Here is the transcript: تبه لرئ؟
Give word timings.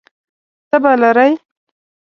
تبه 0.69 0.91
لرئ؟ 1.01 1.29